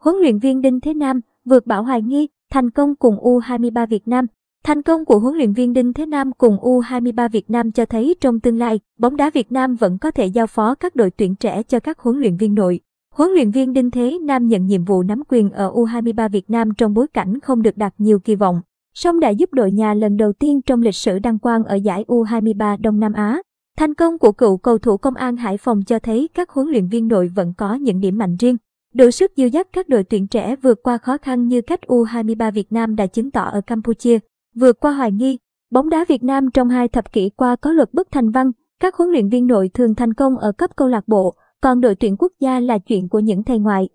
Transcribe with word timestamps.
Huấn 0.00 0.16
luyện 0.16 0.38
viên 0.38 0.60
Đinh 0.60 0.80
Thế 0.80 0.94
Nam 0.94 1.20
vượt 1.44 1.66
bão 1.66 1.82
hoài 1.82 2.02
nghi, 2.02 2.28
thành 2.50 2.70
công 2.70 2.94
cùng 2.94 3.16
U23 3.16 3.86
Việt 3.86 4.08
Nam. 4.08 4.26
Thành 4.64 4.82
công 4.82 5.04
của 5.04 5.18
huấn 5.18 5.34
luyện 5.34 5.52
viên 5.52 5.72
Đinh 5.72 5.92
Thế 5.92 6.06
Nam 6.06 6.32
cùng 6.32 6.56
U23 6.56 7.28
Việt 7.28 7.50
Nam 7.50 7.72
cho 7.72 7.86
thấy 7.86 8.16
trong 8.20 8.40
tương 8.40 8.58
lai, 8.58 8.80
bóng 8.98 9.16
đá 9.16 9.30
Việt 9.30 9.52
Nam 9.52 9.76
vẫn 9.76 9.98
có 9.98 10.10
thể 10.10 10.26
giao 10.26 10.46
phó 10.46 10.74
các 10.74 10.96
đội 10.96 11.10
tuyển 11.10 11.34
trẻ 11.34 11.62
cho 11.62 11.80
các 11.80 11.98
huấn 11.98 12.18
luyện 12.18 12.36
viên 12.36 12.54
nội. 12.54 12.80
Huấn 13.14 13.30
luyện 13.30 13.50
viên 13.50 13.72
Đinh 13.72 13.90
Thế 13.90 14.18
Nam 14.22 14.46
nhận 14.46 14.66
nhiệm 14.66 14.84
vụ 14.84 15.02
nắm 15.02 15.22
quyền 15.28 15.50
ở 15.50 15.72
U23 15.72 16.28
Việt 16.28 16.50
Nam 16.50 16.74
trong 16.74 16.94
bối 16.94 17.06
cảnh 17.08 17.40
không 17.40 17.62
được 17.62 17.76
đặt 17.76 17.94
nhiều 17.98 18.18
kỳ 18.18 18.34
vọng. 18.34 18.60
Song 18.94 19.20
đã 19.20 19.28
giúp 19.28 19.52
đội 19.52 19.72
nhà 19.72 19.94
lần 19.94 20.16
đầu 20.16 20.32
tiên 20.32 20.60
trong 20.62 20.82
lịch 20.82 20.94
sử 20.94 21.18
đăng 21.18 21.38
quang 21.38 21.64
ở 21.64 21.74
giải 21.74 22.04
U23 22.08 22.76
Đông 22.80 23.00
Nam 23.00 23.12
Á. 23.12 23.42
Thành 23.78 23.94
công 23.94 24.18
của 24.18 24.32
cựu 24.32 24.56
cầu 24.56 24.78
thủ 24.78 24.96
công 24.96 25.14
an 25.14 25.36
Hải 25.36 25.56
Phòng 25.56 25.82
cho 25.82 25.98
thấy 25.98 26.28
các 26.34 26.50
huấn 26.50 26.68
luyện 26.68 26.88
viên 26.88 27.08
nội 27.08 27.30
vẫn 27.34 27.54
có 27.56 27.74
những 27.74 28.00
điểm 28.00 28.18
mạnh 28.18 28.36
riêng. 28.40 28.56
Đủ 28.94 29.10
sức 29.10 29.36
dìu 29.36 29.48
dắt 29.48 29.68
các 29.72 29.88
đội 29.88 30.04
tuyển 30.04 30.26
trẻ 30.26 30.56
vượt 30.62 30.82
qua 30.82 30.98
khó 30.98 31.18
khăn 31.18 31.48
như 31.48 31.60
cách 31.60 31.80
U23 31.86 32.52
Việt 32.52 32.72
Nam 32.72 32.96
đã 32.96 33.06
chứng 33.06 33.30
tỏ 33.30 33.42
ở 33.42 33.60
Campuchia. 33.60 34.18
Vượt 34.54 34.80
qua 34.80 34.92
hoài 34.92 35.12
nghi, 35.12 35.38
bóng 35.70 35.90
đá 35.90 36.04
Việt 36.08 36.24
Nam 36.24 36.50
trong 36.50 36.68
hai 36.68 36.88
thập 36.88 37.12
kỷ 37.12 37.30
qua 37.30 37.56
có 37.56 37.72
luật 37.72 37.94
bất 37.94 38.08
thành 38.10 38.30
văn, 38.30 38.50
các 38.80 38.94
huấn 38.94 39.10
luyện 39.10 39.28
viên 39.28 39.46
nội 39.46 39.70
thường 39.74 39.94
thành 39.94 40.14
công 40.14 40.38
ở 40.38 40.52
cấp 40.52 40.70
câu 40.76 40.88
lạc 40.88 41.08
bộ, 41.08 41.34
còn 41.60 41.80
đội 41.80 41.94
tuyển 41.94 42.16
quốc 42.18 42.32
gia 42.40 42.60
là 42.60 42.78
chuyện 42.78 43.08
của 43.08 43.18
những 43.18 43.42
thầy 43.42 43.58
ngoại. 43.58 43.88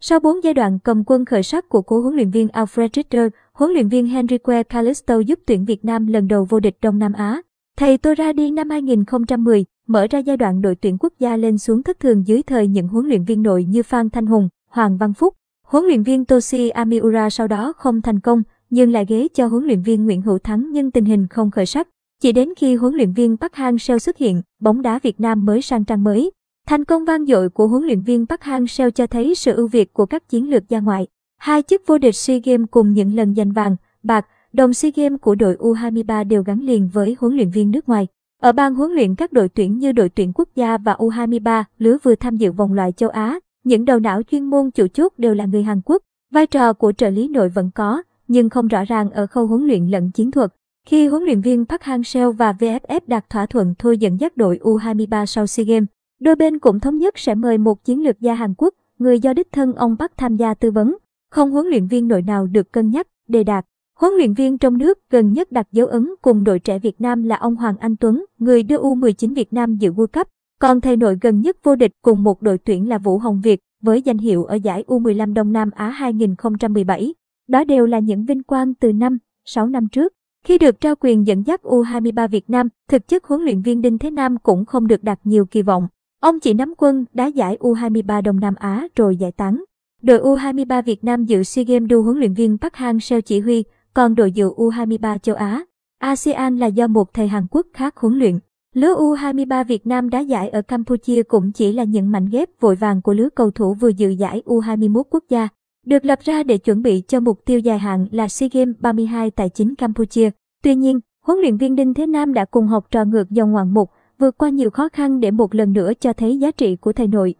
Sau 0.00 0.20
4 0.20 0.44
giai 0.44 0.54
đoạn 0.54 0.78
cầm 0.84 1.04
quân 1.06 1.24
khởi 1.24 1.42
sắc 1.42 1.68
của 1.68 1.82
cố 1.82 2.00
huấn 2.00 2.14
luyện 2.14 2.30
viên 2.30 2.48
Alfred 2.48 2.88
Ritter, 2.94 3.32
huấn 3.52 3.70
luyện 3.70 3.88
viên 3.88 4.06
Henrique 4.06 4.62
Calisto 4.62 5.18
giúp 5.18 5.38
tuyển 5.46 5.64
Việt 5.64 5.84
Nam 5.84 6.06
lần 6.06 6.28
đầu 6.28 6.46
vô 6.48 6.60
địch 6.60 6.76
Đông 6.82 6.98
Nam 6.98 7.12
Á. 7.12 7.42
Thầy 7.76 7.98
tôi 7.98 8.14
ra 8.14 8.32
đi 8.32 8.50
năm 8.50 8.70
2010, 8.70 9.64
mở 9.86 10.06
ra 10.10 10.18
giai 10.18 10.36
đoạn 10.36 10.62
đội 10.62 10.74
tuyển 10.74 10.96
quốc 11.00 11.12
gia 11.18 11.36
lên 11.36 11.58
xuống 11.58 11.82
thất 11.82 12.00
thường 12.00 12.26
dưới 12.26 12.42
thời 12.42 12.66
những 12.66 12.88
huấn 12.88 13.06
luyện 13.06 13.24
viên 13.24 13.42
nội 13.42 13.64
như 13.64 13.82
Phan 13.82 14.10
Thanh 14.10 14.26
Hùng, 14.26 14.48
Hoàng 14.68 14.98
Văn 14.98 15.14
Phúc. 15.14 15.34
Huấn 15.66 15.84
luyện 15.84 16.02
viên 16.02 16.24
Toshi 16.24 16.68
Amiura 16.68 17.30
sau 17.30 17.48
đó 17.48 17.72
không 17.76 18.02
thành 18.02 18.20
công, 18.20 18.42
nhưng 18.70 18.92
lại 18.92 19.06
ghế 19.08 19.28
cho 19.34 19.46
huấn 19.46 19.64
luyện 19.64 19.82
viên 19.82 20.04
Nguyễn 20.04 20.22
Hữu 20.22 20.38
Thắng 20.38 20.72
nhưng 20.72 20.90
tình 20.90 21.04
hình 21.04 21.26
không 21.30 21.50
khởi 21.50 21.66
sắc. 21.66 21.88
Chỉ 22.20 22.32
đến 22.32 22.48
khi 22.56 22.74
huấn 22.74 22.94
luyện 22.94 23.12
viên 23.12 23.36
Park 23.36 23.52
Hang-seo 23.52 23.98
xuất 23.98 24.18
hiện, 24.18 24.42
bóng 24.60 24.82
đá 24.82 24.98
Việt 25.02 25.20
Nam 25.20 25.44
mới 25.44 25.62
sang 25.62 25.84
trang 25.84 26.04
mới. 26.04 26.30
Thành 26.66 26.84
công 26.84 27.04
vang 27.04 27.26
dội 27.26 27.48
của 27.48 27.68
huấn 27.68 27.84
luyện 27.84 28.00
viên 28.00 28.26
Park 28.26 28.40
Hang-seo 28.40 28.90
cho 28.90 29.06
thấy 29.06 29.34
sự 29.34 29.52
ưu 29.52 29.68
việt 29.68 29.92
của 29.92 30.06
các 30.06 30.28
chiến 30.28 30.50
lược 30.50 30.68
gia 30.68 30.80
ngoại. 30.80 31.06
Hai 31.38 31.62
chức 31.62 31.82
vô 31.86 31.98
địch 31.98 32.16
SEA 32.16 32.38
Games 32.44 32.66
cùng 32.70 32.92
những 32.92 33.14
lần 33.14 33.34
giành 33.34 33.52
vàng, 33.52 33.76
bạc, 34.02 34.26
đồng 34.52 34.74
SEA 34.74 34.90
Games 34.96 35.20
của 35.20 35.34
đội 35.34 35.56
U23 35.56 36.28
đều 36.28 36.42
gắn 36.42 36.60
liền 36.60 36.88
với 36.92 37.16
huấn 37.20 37.36
luyện 37.36 37.50
viên 37.50 37.70
nước 37.70 37.88
ngoài. 37.88 38.06
Ở 38.42 38.52
ban 38.52 38.74
huấn 38.74 38.90
luyện 38.90 39.14
các 39.14 39.32
đội 39.32 39.48
tuyển 39.48 39.78
như 39.78 39.92
đội 39.92 40.08
tuyển 40.08 40.32
quốc 40.34 40.48
gia 40.54 40.78
và 40.78 40.94
U23, 40.94 41.64
lứa 41.78 41.96
vừa 42.02 42.14
tham 42.14 42.36
dự 42.36 42.52
vòng 42.52 42.72
loại 42.72 42.92
châu 42.92 43.10
Á, 43.10 43.40
những 43.64 43.84
đầu 43.84 43.98
não 43.98 44.22
chuyên 44.22 44.44
môn 44.44 44.70
chủ 44.70 44.86
chốt 44.86 45.12
đều 45.18 45.34
là 45.34 45.44
người 45.44 45.62
Hàn 45.62 45.80
Quốc. 45.84 46.02
Vai 46.32 46.46
trò 46.46 46.72
của 46.72 46.92
trợ 46.92 47.10
lý 47.10 47.28
nội 47.28 47.48
vẫn 47.48 47.70
có, 47.74 48.02
nhưng 48.28 48.48
không 48.48 48.68
rõ 48.68 48.84
ràng 48.84 49.10
ở 49.10 49.26
khâu 49.26 49.46
huấn 49.46 49.66
luyện 49.66 49.86
lẫn 49.86 50.10
chiến 50.10 50.30
thuật. 50.30 50.54
Khi 50.86 51.06
huấn 51.06 51.22
luyện 51.22 51.40
viên 51.40 51.66
Park 51.66 51.82
Hang-seo 51.82 52.32
và 52.32 52.52
VFF 52.52 53.00
đạt 53.06 53.30
thỏa 53.30 53.46
thuận 53.46 53.74
thôi 53.78 53.98
dẫn 53.98 54.20
dắt 54.20 54.36
đội 54.36 54.58
U23 54.62 55.26
sau 55.26 55.46
SEA 55.46 55.64
Games, 55.64 55.88
đôi 56.20 56.34
bên 56.34 56.58
cũng 56.58 56.80
thống 56.80 56.98
nhất 56.98 57.18
sẽ 57.18 57.34
mời 57.34 57.58
một 57.58 57.84
chiến 57.84 58.02
lược 58.04 58.20
gia 58.20 58.34
Hàn 58.34 58.54
Quốc, 58.54 58.74
người 58.98 59.20
do 59.20 59.32
đích 59.32 59.52
thân 59.52 59.74
ông 59.74 59.96
Park 59.98 60.12
tham 60.16 60.36
gia 60.36 60.54
tư 60.54 60.70
vấn. 60.70 60.96
Không 61.30 61.50
huấn 61.50 61.66
luyện 61.66 61.86
viên 61.86 62.08
nội 62.08 62.22
nào 62.22 62.46
được 62.46 62.72
cân 62.72 62.90
nhắc, 62.90 63.06
đề 63.28 63.44
đạt. 63.44 63.66
Huấn 63.94 64.12
luyện 64.12 64.34
viên 64.34 64.58
trong 64.58 64.78
nước 64.78 64.98
gần 65.10 65.32
nhất 65.32 65.52
đặt 65.52 65.66
dấu 65.72 65.86
ấn 65.86 66.10
cùng 66.22 66.44
đội 66.44 66.58
trẻ 66.58 66.78
Việt 66.78 67.00
Nam 67.00 67.22
là 67.22 67.36
ông 67.36 67.56
Hoàng 67.56 67.76
Anh 67.76 67.96
Tuấn, 67.96 68.24
người 68.38 68.62
đưa 68.62 68.78
U19 68.78 69.34
Việt 69.34 69.52
Nam 69.52 69.76
dự 69.76 69.92
World 69.92 70.06
Cup. 70.06 70.28
Còn 70.60 70.80
thầy 70.80 70.96
nội 70.96 71.18
gần 71.20 71.40
nhất 71.40 71.56
vô 71.62 71.76
địch 71.76 71.92
cùng 72.02 72.22
một 72.22 72.42
đội 72.42 72.58
tuyển 72.58 72.88
là 72.88 72.98
Vũ 72.98 73.18
Hồng 73.18 73.40
Việt, 73.40 73.60
với 73.82 74.02
danh 74.02 74.18
hiệu 74.18 74.44
ở 74.44 74.54
giải 74.54 74.84
U15 74.86 75.34
Đông 75.34 75.52
Nam 75.52 75.70
Á 75.74 75.88
2017. 75.88 77.14
Đó 77.48 77.64
đều 77.64 77.86
là 77.86 77.98
những 77.98 78.24
vinh 78.24 78.42
quang 78.42 78.74
từ 78.74 78.92
năm, 78.92 79.18
6 79.44 79.66
năm 79.66 79.88
trước. 79.88 80.12
Khi 80.44 80.58
được 80.58 80.80
trao 80.80 80.94
quyền 81.00 81.26
dẫn 81.26 81.46
dắt 81.46 81.60
U23 81.62 82.28
Việt 82.28 82.50
Nam, 82.50 82.68
thực 82.88 83.08
chất 83.08 83.24
huấn 83.24 83.42
luyện 83.42 83.62
viên 83.62 83.82
Đinh 83.82 83.98
Thế 83.98 84.10
Nam 84.10 84.36
cũng 84.38 84.64
không 84.64 84.86
được 84.86 85.02
đặt 85.02 85.18
nhiều 85.24 85.46
kỳ 85.46 85.62
vọng. 85.62 85.88
Ông 86.20 86.40
chỉ 86.40 86.54
nắm 86.54 86.74
quân 86.78 87.04
đá 87.12 87.26
giải 87.26 87.56
U23 87.60 88.22
Đông 88.22 88.40
Nam 88.40 88.54
Á 88.54 88.88
rồi 88.96 89.16
giải 89.16 89.32
tán. 89.32 89.64
Đội 90.02 90.18
U23 90.18 90.82
Việt 90.82 91.04
Nam 91.04 91.24
dự 91.24 91.42
SEA 91.42 91.64
Games 91.64 91.90
đu 91.90 92.02
huấn 92.02 92.18
luyện 92.18 92.34
viên 92.34 92.58
Park 92.58 92.74
Hang-seo 92.74 93.20
chỉ 93.20 93.40
huy, 93.40 93.64
còn 93.94 94.14
đội 94.14 94.32
dự 94.32 94.50
U23 94.56 95.18
châu 95.18 95.36
Á, 95.36 95.64
ASEAN 95.98 96.56
là 96.56 96.66
do 96.66 96.86
một 96.86 97.14
thầy 97.14 97.28
Hàn 97.28 97.46
Quốc 97.50 97.66
khác 97.72 97.96
huấn 97.96 98.18
luyện. 98.18 98.38
Lứa 98.74 98.94
U23 98.94 99.64
Việt 99.64 99.86
Nam 99.86 100.10
đá 100.10 100.20
giải 100.20 100.48
ở 100.48 100.62
Campuchia 100.62 101.22
cũng 101.22 101.52
chỉ 101.52 101.72
là 101.72 101.84
những 101.84 102.10
mảnh 102.10 102.28
ghép 102.32 102.48
vội 102.60 102.76
vàng 102.76 103.02
của 103.02 103.12
lứa 103.12 103.28
cầu 103.34 103.50
thủ 103.50 103.74
vừa 103.74 103.88
dự 103.88 104.08
giải 104.08 104.42
U21 104.46 105.02
quốc 105.10 105.24
gia, 105.28 105.48
được 105.86 106.04
lập 106.04 106.18
ra 106.24 106.42
để 106.42 106.58
chuẩn 106.58 106.82
bị 106.82 107.02
cho 107.08 107.20
mục 107.20 107.40
tiêu 107.44 107.58
dài 107.58 107.78
hạn 107.78 108.06
là 108.10 108.28
SEA 108.28 108.48
Games 108.52 108.76
32 108.80 109.30
tại 109.30 109.48
chính 109.48 109.74
Campuchia. 109.74 110.30
Tuy 110.62 110.74
nhiên, 110.74 111.00
huấn 111.26 111.38
luyện 111.38 111.56
viên 111.56 111.76
Đinh 111.76 111.94
Thế 111.94 112.06
Nam 112.06 112.34
đã 112.34 112.44
cùng 112.44 112.66
học 112.66 112.86
trò 112.90 113.04
ngược 113.04 113.30
dòng 113.30 113.52
ngoạn 113.52 113.74
mục, 113.74 113.90
vượt 114.18 114.38
qua 114.38 114.48
nhiều 114.48 114.70
khó 114.70 114.88
khăn 114.88 115.20
để 115.20 115.30
một 115.30 115.54
lần 115.54 115.72
nữa 115.72 115.92
cho 116.00 116.12
thấy 116.12 116.38
giá 116.38 116.50
trị 116.50 116.76
của 116.76 116.92
thầy 116.92 117.06
nội. 117.06 117.34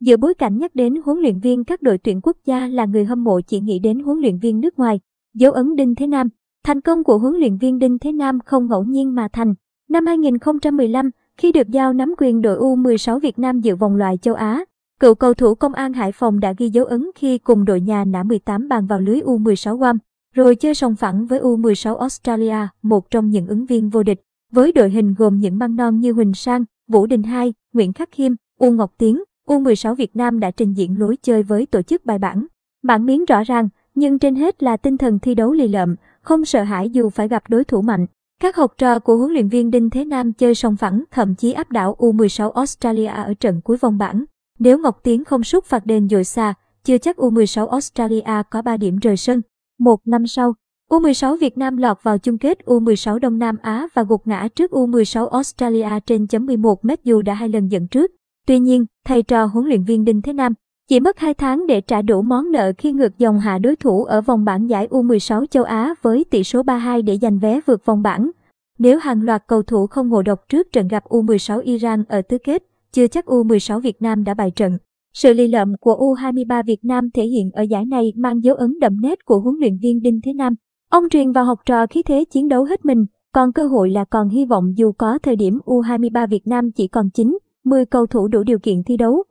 Giữa 0.00 0.16
bối 0.16 0.34
cảnh 0.34 0.58
nhắc 0.58 0.74
đến 0.74 0.94
huấn 1.04 1.18
luyện 1.18 1.38
viên 1.38 1.64
các 1.64 1.82
đội 1.82 1.98
tuyển 1.98 2.20
quốc 2.22 2.36
gia 2.44 2.66
là 2.66 2.84
người 2.84 3.04
hâm 3.04 3.24
mộ 3.24 3.40
chỉ 3.40 3.60
nghĩ 3.60 3.78
đến 3.78 4.00
huấn 4.00 4.18
luyện 4.18 4.38
viên 4.38 4.60
nước 4.60 4.78
ngoài, 4.78 5.00
dấu 5.34 5.52
ấn 5.52 5.76
Đinh 5.76 5.94
Thế 5.94 6.06
Nam. 6.06 6.28
Thành 6.64 6.80
công 6.80 7.04
của 7.04 7.18
huấn 7.18 7.34
luyện 7.34 7.56
viên 7.56 7.78
Đinh 7.78 7.98
Thế 7.98 8.12
Nam 8.12 8.38
không 8.40 8.66
ngẫu 8.66 8.84
nhiên 8.84 9.14
mà 9.14 9.28
thành. 9.32 9.54
Năm 9.88 10.06
2015, 10.06 11.10
khi 11.36 11.52
được 11.52 11.68
giao 11.68 11.92
nắm 11.92 12.14
quyền 12.18 12.42
đội 12.42 12.58
U16 12.58 13.18
Việt 13.18 13.38
Nam 13.38 13.60
dự 13.60 13.76
vòng 13.76 13.96
loại 13.96 14.18
châu 14.22 14.34
Á, 14.34 14.64
cựu 15.00 15.14
cầu 15.14 15.34
thủ 15.34 15.54
công 15.54 15.74
an 15.74 15.92
Hải 15.92 16.12
Phòng 16.12 16.40
đã 16.40 16.54
ghi 16.58 16.68
dấu 16.68 16.84
ấn 16.84 17.10
khi 17.14 17.38
cùng 17.38 17.64
đội 17.64 17.80
nhà 17.80 18.04
nã 18.04 18.22
18 18.22 18.68
bàn 18.68 18.86
vào 18.86 19.00
lưới 19.00 19.20
U16 19.20 19.76
Guam, 19.76 19.98
rồi 20.34 20.56
chơi 20.56 20.74
sòng 20.74 20.96
phẳng 20.96 21.26
với 21.26 21.40
U16 21.40 21.96
Australia, 21.96 22.56
một 22.82 23.10
trong 23.10 23.30
những 23.30 23.46
ứng 23.46 23.66
viên 23.66 23.90
vô 23.90 24.02
địch. 24.02 24.20
Với 24.52 24.72
đội 24.72 24.90
hình 24.90 25.14
gồm 25.14 25.38
những 25.38 25.58
băng 25.58 25.76
non 25.76 26.00
như 26.00 26.12
Huỳnh 26.12 26.34
Sang, 26.34 26.64
Vũ 26.88 27.06
Đình 27.06 27.22
Hai, 27.22 27.54
Nguyễn 27.72 27.92
Khắc 27.92 28.08
Khiêm, 28.12 28.32
U 28.58 28.70
Ngọc 28.70 28.92
Tiến, 28.98 29.22
U16 29.48 29.94
Việt 29.94 30.16
Nam 30.16 30.40
đã 30.40 30.50
trình 30.50 30.72
diễn 30.72 30.98
lối 30.98 31.16
chơi 31.22 31.42
với 31.42 31.66
tổ 31.66 31.82
chức 31.82 32.06
bài 32.06 32.18
bản. 32.18 32.46
Bản 32.82 33.06
miếng 33.06 33.24
rõ 33.24 33.42
ràng, 33.42 33.68
nhưng 33.94 34.18
trên 34.18 34.34
hết 34.34 34.62
là 34.62 34.76
tinh 34.76 34.98
thần 34.98 35.18
thi 35.18 35.34
đấu 35.34 35.52
lì 35.52 35.68
lợm, 35.68 35.96
không 36.22 36.44
sợ 36.44 36.62
hãi 36.62 36.90
dù 36.90 37.10
phải 37.10 37.28
gặp 37.28 37.42
đối 37.48 37.64
thủ 37.64 37.82
mạnh. 37.82 38.06
Các 38.40 38.56
học 38.56 38.74
trò 38.78 38.98
của 38.98 39.16
huấn 39.16 39.32
luyện 39.32 39.48
viên 39.48 39.70
Đinh 39.70 39.90
Thế 39.90 40.04
Nam 40.04 40.32
chơi 40.32 40.54
song 40.54 40.76
phẳng, 40.76 41.04
thậm 41.10 41.34
chí 41.34 41.52
áp 41.52 41.70
đảo 41.70 41.96
U16 41.98 42.50
Australia 42.50 43.06
ở 43.06 43.34
trận 43.34 43.60
cuối 43.60 43.76
vòng 43.76 43.98
bảng. 43.98 44.24
Nếu 44.58 44.78
Ngọc 44.78 45.00
Tiến 45.02 45.24
không 45.24 45.44
sút 45.44 45.64
phạt 45.64 45.86
đền 45.86 46.08
dội 46.08 46.24
xa, 46.24 46.54
chưa 46.84 46.98
chắc 46.98 47.16
U16 47.16 47.68
Australia 47.68 48.42
có 48.50 48.62
3 48.62 48.76
điểm 48.76 48.96
rời 48.96 49.16
sân. 49.16 49.42
Một 49.78 50.00
năm 50.04 50.26
sau, 50.26 50.54
U16 50.90 51.36
Việt 51.36 51.58
Nam 51.58 51.76
lọt 51.76 52.02
vào 52.02 52.18
chung 52.18 52.38
kết 52.38 52.58
U16 52.64 53.18
Đông 53.18 53.38
Nam 53.38 53.56
Á 53.62 53.86
và 53.94 54.02
gục 54.02 54.26
ngã 54.26 54.48
trước 54.54 54.70
U16 54.72 55.28
Australia 55.28 55.88
trên 56.06 56.26
chấm 56.26 56.46
11 56.46 56.84
mét 56.84 57.04
dù 57.04 57.22
đã 57.22 57.34
hai 57.34 57.48
lần 57.48 57.68
dẫn 57.68 57.88
trước. 57.88 58.10
Tuy 58.46 58.58
nhiên, 58.58 58.86
thầy 59.04 59.22
trò 59.22 59.44
huấn 59.44 59.66
luyện 59.66 59.84
viên 59.84 60.04
Đinh 60.04 60.22
Thế 60.22 60.32
Nam 60.32 60.52
chỉ 60.88 61.00
mất 61.00 61.18
2 61.18 61.34
tháng 61.34 61.66
để 61.66 61.80
trả 61.80 62.02
đủ 62.02 62.22
món 62.22 62.52
nợ 62.52 62.72
khi 62.78 62.92
ngược 62.92 63.18
dòng 63.18 63.38
hạ 63.38 63.58
đối 63.58 63.76
thủ 63.76 64.04
ở 64.04 64.20
vòng 64.20 64.44
bảng 64.44 64.70
giải 64.70 64.88
U16 64.90 65.46
châu 65.46 65.64
Á 65.64 65.94
với 66.02 66.24
tỷ 66.30 66.44
số 66.44 66.62
3-2 66.62 67.04
để 67.04 67.18
giành 67.22 67.38
vé 67.38 67.60
vượt 67.66 67.84
vòng 67.84 68.02
bảng. 68.02 68.30
Nếu 68.78 68.98
hàng 68.98 69.22
loạt 69.22 69.42
cầu 69.46 69.62
thủ 69.62 69.86
không 69.86 70.08
ngộ 70.08 70.22
độc 70.22 70.48
trước 70.48 70.72
trận 70.72 70.88
gặp 70.88 71.04
U16 71.04 71.60
Iran 71.60 72.04
ở 72.08 72.22
tứ 72.22 72.38
kết, 72.38 72.62
chưa 72.92 73.06
chắc 73.06 73.26
U16 73.26 73.80
Việt 73.80 74.02
Nam 74.02 74.24
đã 74.24 74.34
bại 74.34 74.50
trận. 74.50 74.78
Sự 75.14 75.32
lì 75.32 75.48
lợm 75.48 75.72
của 75.80 76.14
U23 76.16 76.62
Việt 76.66 76.84
Nam 76.84 77.10
thể 77.14 77.24
hiện 77.24 77.50
ở 77.50 77.62
giải 77.62 77.84
này 77.84 78.12
mang 78.16 78.44
dấu 78.44 78.56
ấn 78.56 78.78
đậm 78.80 79.00
nét 79.00 79.24
của 79.24 79.40
huấn 79.40 79.56
luyện 79.60 79.78
viên 79.82 80.02
Đinh 80.02 80.20
Thế 80.24 80.32
Nam. 80.32 80.54
Ông 80.90 81.08
truyền 81.08 81.32
vào 81.32 81.44
học 81.44 81.58
trò 81.66 81.86
khí 81.86 82.02
thế 82.02 82.24
chiến 82.24 82.48
đấu 82.48 82.64
hết 82.64 82.84
mình, 82.84 83.04
còn 83.32 83.52
cơ 83.52 83.66
hội 83.66 83.90
là 83.90 84.04
còn 84.04 84.28
hy 84.28 84.44
vọng 84.44 84.72
dù 84.76 84.92
có 84.92 85.18
thời 85.22 85.36
điểm 85.36 85.58
U23 85.64 86.26
Việt 86.26 86.46
Nam 86.46 86.70
chỉ 86.72 86.88
còn 86.88 87.10
9, 87.10 87.38
10 87.64 87.86
cầu 87.86 88.06
thủ 88.06 88.28
đủ 88.28 88.42
điều 88.42 88.58
kiện 88.58 88.82
thi 88.86 88.96
đấu. 88.96 89.24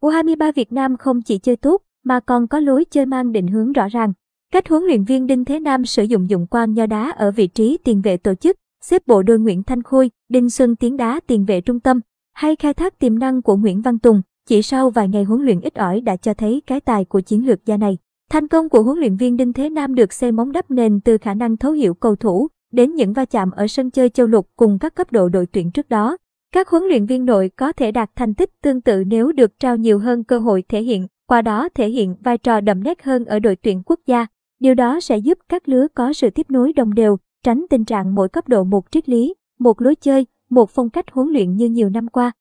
U23 0.00 0.52
Việt 0.52 0.72
Nam 0.72 0.96
không 0.96 1.22
chỉ 1.22 1.38
chơi 1.38 1.56
tốt, 1.56 1.82
mà 2.04 2.20
còn 2.20 2.48
có 2.48 2.60
lối 2.60 2.84
chơi 2.84 3.06
mang 3.06 3.32
định 3.32 3.46
hướng 3.46 3.72
rõ 3.72 3.88
ràng. 3.88 4.12
Cách 4.52 4.68
huấn 4.68 4.82
luyện 4.82 5.04
viên 5.04 5.26
Đinh 5.26 5.44
Thế 5.44 5.60
Nam 5.60 5.84
sử 5.84 6.02
dụng 6.02 6.30
dụng 6.30 6.46
quan 6.50 6.74
nho 6.74 6.86
đá 6.86 7.10
ở 7.10 7.30
vị 7.30 7.46
trí 7.46 7.78
tiền 7.84 8.02
vệ 8.02 8.16
tổ 8.16 8.34
chức, 8.34 8.56
xếp 8.84 9.02
bộ 9.06 9.22
đôi 9.22 9.38
Nguyễn 9.38 9.62
Thanh 9.62 9.82
Khôi, 9.82 10.10
Đinh 10.28 10.50
Xuân 10.50 10.76
Tiến 10.76 10.96
đá 10.96 11.20
tiền 11.26 11.44
vệ 11.44 11.60
trung 11.60 11.80
tâm, 11.80 12.00
hay 12.34 12.56
khai 12.56 12.74
thác 12.74 12.98
tiềm 12.98 13.18
năng 13.18 13.42
của 13.42 13.56
Nguyễn 13.56 13.82
Văn 13.82 13.98
Tùng, 13.98 14.22
chỉ 14.48 14.62
sau 14.62 14.90
vài 14.90 15.08
ngày 15.08 15.24
huấn 15.24 15.42
luyện 15.42 15.60
ít 15.60 15.74
ỏi 15.74 16.00
đã 16.00 16.16
cho 16.16 16.34
thấy 16.34 16.62
cái 16.66 16.80
tài 16.80 17.04
của 17.04 17.20
chiến 17.20 17.46
lược 17.46 17.66
gia 17.66 17.76
này. 17.76 17.98
Thành 18.30 18.48
công 18.48 18.68
của 18.68 18.82
huấn 18.82 18.98
luyện 18.98 19.16
viên 19.16 19.36
Đinh 19.36 19.52
Thế 19.52 19.70
Nam 19.70 19.94
được 19.94 20.12
xây 20.12 20.32
móng 20.32 20.52
đắp 20.52 20.70
nền 20.70 21.00
từ 21.00 21.18
khả 21.18 21.34
năng 21.34 21.56
thấu 21.56 21.72
hiểu 21.72 21.94
cầu 21.94 22.16
thủ, 22.16 22.48
đến 22.72 22.94
những 22.94 23.12
va 23.12 23.24
chạm 23.24 23.50
ở 23.50 23.66
sân 23.66 23.90
chơi 23.90 24.08
châu 24.08 24.26
lục 24.26 24.48
cùng 24.56 24.78
các 24.78 24.94
cấp 24.94 25.12
độ 25.12 25.28
đội 25.28 25.46
tuyển 25.46 25.70
trước 25.70 25.88
đó. 25.88 26.16
Các 26.52 26.68
huấn 26.68 26.82
luyện 26.82 27.06
viên 27.06 27.24
nội 27.24 27.50
có 27.56 27.72
thể 27.72 27.92
đạt 27.92 28.10
thành 28.16 28.34
tích 28.34 28.50
tương 28.62 28.80
tự 28.80 29.04
nếu 29.06 29.32
được 29.32 29.58
trao 29.60 29.76
nhiều 29.76 29.98
hơn 29.98 30.24
cơ 30.24 30.38
hội 30.38 30.62
thể 30.68 30.82
hiện, 30.82 31.06
qua 31.26 31.42
đó 31.42 31.68
thể 31.74 31.88
hiện 31.88 32.16
vai 32.20 32.38
trò 32.38 32.60
đậm 32.60 32.82
nét 32.82 33.02
hơn 33.02 33.24
ở 33.24 33.38
đội 33.38 33.56
tuyển 33.56 33.82
quốc 33.86 34.00
gia. 34.06 34.26
Điều 34.60 34.74
đó 34.74 35.00
sẽ 35.00 35.18
giúp 35.18 35.38
các 35.48 35.68
lứa 35.68 35.86
có 35.94 36.12
sự 36.12 36.30
tiếp 36.30 36.46
nối 36.50 36.72
đồng 36.72 36.94
đều, 36.94 37.16
tránh 37.44 37.66
tình 37.70 37.84
trạng 37.84 38.14
mỗi 38.14 38.28
cấp 38.28 38.48
độ 38.48 38.64
một 38.64 38.90
triết 38.90 39.08
lý, 39.08 39.34
một 39.58 39.80
lối 39.80 39.94
chơi, 39.94 40.26
một 40.50 40.70
phong 40.70 40.90
cách 40.90 41.04
huấn 41.12 41.28
luyện 41.28 41.56
như 41.56 41.68
nhiều 41.68 41.90
năm 41.90 42.08
qua. 42.08 42.32